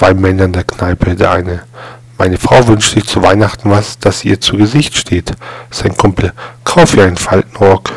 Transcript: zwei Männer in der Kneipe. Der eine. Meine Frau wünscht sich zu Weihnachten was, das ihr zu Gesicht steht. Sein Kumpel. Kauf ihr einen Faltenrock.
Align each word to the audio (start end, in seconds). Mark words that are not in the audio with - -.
zwei 0.00 0.14
Männer 0.14 0.44
in 0.44 0.54
der 0.54 0.64
Kneipe. 0.64 1.14
Der 1.14 1.30
eine. 1.30 1.60
Meine 2.16 2.38
Frau 2.38 2.66
wünscht 2.66 2.94
sich 2.94 3.04
zu 3.04 3.22
Weihnachten 3.22 3.70
was, 3.70 3.98
das 3.98 4.24
ihr 4.24 4.40
zu 4.40 4.56
Gesicht 4.56 4.96
steht. 4.96 5.34
Sein 5.70 5.94
Kumpel. 5.94 6.32
Kauf 6.64 6.96
ihr 6.96 7.04
einen 7.04 7.18
Faltenrock. 7.18 7.92